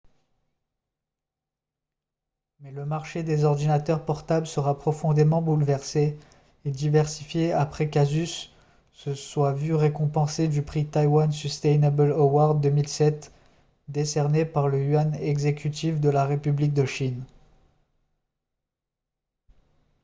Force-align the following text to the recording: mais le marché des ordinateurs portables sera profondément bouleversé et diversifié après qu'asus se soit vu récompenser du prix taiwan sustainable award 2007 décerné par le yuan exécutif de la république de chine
mais 2.61 2.71
le 2.71 2.87
marché 2.87 3.21
des 3.21 3.43
ordinateurs 3.43 4.03
portables 4.03 4.47
sera 4.47 4.79
profondément 4.79 5.43
bouleversé 5.43 6.17
et 6.65 6.71
diversifié 6.71 7.53
après 7.53 7.87
qu'asus 7.91 8.49
se 8.93 9.13
soit 9.13 9.53
vu 9.53 9.75
récompenser 9.75 10.47
du 10.47 10.63
prix 10.63 10.87
taiwan 10.87 11.31
sustainable 11.31 12.13
award 12.13 12.61
2007 12.61 13.31
décerné 13.89 14.43
par 14.43 14.69
le 14.69 14.83
yuan 14.83 15.13
exécutif 15.19 15.99
de 16.01 16.09
la 16.09 16.25
république 16.25 16.73
de 16.73 16.85
chine 16.85 17.23